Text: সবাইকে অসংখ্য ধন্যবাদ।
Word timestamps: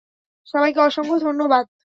সবাইকে 0.47 0.79
অসংখ্য 0.79 1.17
ধন্যবাদ। 1.19 1.65